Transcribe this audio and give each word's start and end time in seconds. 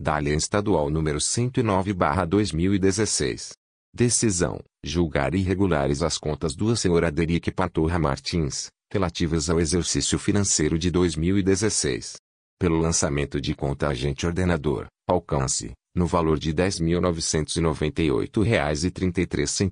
da 0.00 0.18
Lei 0.18 0.34
Estadual 0.34 0.88
nº 0.88 1.16
109/2016. 1.18 3.52
Decisão: 3.94 4.58
julgar 4.82 5.34
irregulares 5.34 6.02
as 6.02 6.18
contas 6.18 6.54
do 6.56 6.74
senhor 6.76 7.02
Aderic 7.04 7.50
Patorra 7.52 7.98
Martins, 7.98 8.66
relativas 8.92 9.48
ao 9.48 9.58
exercício 9.60 10.18
financeiro 10.18 10.78
de 10.78 10.90
2016. 10.90 12.14
Pelo 12.58 12.78
lançamento 12.78 13.40
de 13.40 13.54
conta 13.54 13.88
agente 13.88 14.26
ordenador, 14.26 14.86
alcance 15.08 15.72
no 15.96 16.06
valor 16.06 16.38
de 16.38 16.48
R$ 16.50 16.54
10.998,33, 16.56 19.50
R$ 19.62 19.70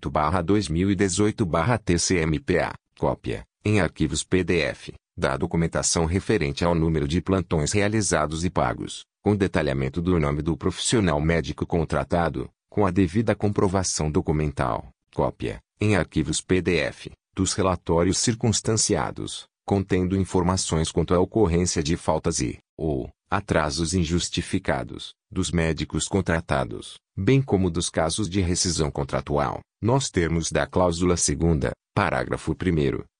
018-2018-TCMPA, 0.00 2.74
cópia, 2.98 3.44
em 3.64 3.80
arquivos 3.80 4.24
PDF, 4.24 4.88
da 5.16 5.36
documentação 5.36 6.04
referente 6.06 6.64
ao 6.64 6.74
número 6.74 7.06
de 7.06 7.20
plantões 7.20 7.72
realizados 7.72 8.44
e 8.44 8.50
pagos, 8.50 9.04
com 9.22 9.36
detalhamento 9.36 10.00
do 10.00 10.18
nome 10.18 10.40
do 10.42 10.56
profissional 10.56 11.20
médico 11.20 11.66
contratado, 11.66 12.48
com 12.68 12.86
a 12.86 12.90
devida 12.90 13.34
comprovação 13.34 14.10
documental, 14.10 14.88
cópia, 15.14 15.60
em 15.80 15.96
arquivos 15.96 16.40
PDF, 16.40 17.08
dos 17.36 17.52
relatórios 17.52 18.18
circunstanciados, 18.18 19.46
contendo 19.64 20.16
informações 20.16 20.90
quanto 20.90 21.14
à 21.14 21.20
ocorrência 21.20 21.82
de 21.82 21.96
faltas 21.96 22.40
e, 22.40 22.58
ou, 22.76 23.10
atrasos 23.30 23.92
injustificados, 23.92 25.12
dos 25.30 25.50
médicos 25.50 26.08
contratados, 26.08 26.98
bem 27.16 27.42
como 27.42 27.68
dos 27.70 27.90
casos 27.90 28.26
de 28.28 28.40
rescisão 28.40 28.90
contratual, 28.90 29.60
nós 29.82 30.08
termos 30.10 30.50
da 30.50 30.66
cláusula 30.66 31.14
segunda, 31.16 31.72
parágrafo 31.94 32.52
1 32.52 32.56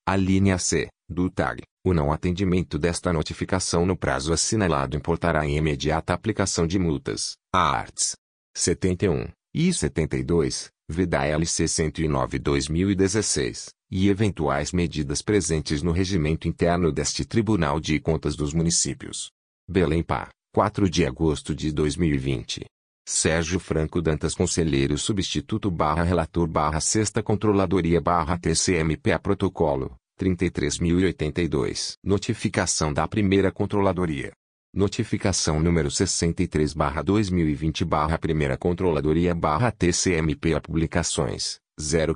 a 0.07 0.15
linha 0.15 0.57
C, 0.57 0.87
do 1.07 1.29
TAG, 1.29 1.61
o 1.85 1.93
não 1.93 2.11
atendimento 2.11 2.79
desta 2.79 3.13
notificação 3.13 3.85
no 3.85 3.95
prazo 3.95 4.33
assinalado 4.33 4.97
importará 4.97 5.45
em 5.45 5.57
imediata 5.57 6.11
aplicação 6.11 6.65
de 6.65 6.79
multas, 6.79 7.33
a 7.53 7.59
arts. 7.77 8.15
71 8.57 9.27
e 9.53 9.71
72, 9.71 10.69
veda 10.89 11.23
LC 11.23 11.65
109/2016, 11.65 13.67
e 13.91 14.09
eventuais 14.09 14.71
medidas 14.71 15.21
presentes 15.21 15.83
no 15.83 15.91
regimento 15.91 16.47
interno 16.47 16.91
deste 16.91 17.23
Tribunal 17.23 17.79
de 17.79 17.99
Contas 17.99 18.35
dos 18.35 18.53
Municípios. 18.55 19.29
Belém 19.69 20.01
Pá, 20.01 20.29
4 20.55 20.89
de 20.89 21.05
agosto 21.05 21.53
de 21.53 21.71
2020. 21.71 22.61
Sérgio 23.07 23.59
Franco 23.59 24.01
Dantas 24.01 24.33
Conselheiro 24.33 24.97
Substituto 24.97 25.69
barra 25.69 26.01
Relator 26.01 26.47
barra 26.47 26.81
Sexta 26.81 27.21
Controladoria 27.21 28.01
barra 28.01 28.35
TCMPA 28.39 29.19
Protocolo, 29.19 29.95
33.082. 30.19 31.93
Notificação 32.03 32.91
da 32.91 33.07
Primeira 33.07 33.51
Controladoria. 33.51 34.31
Notificação 34.73 35.59
número 35.59 35.91
63 35.91 36.73
barra 36.73 37.03
2020 37.03 37.85
barra 37.85 38.17
Primeira 38.17 38.57
Controladoria 38.57 39.35
barra 39.35 39.71
TCMPA 39.71 40.59
Publicações, 40.61 41.59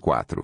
04. 0.01 0.43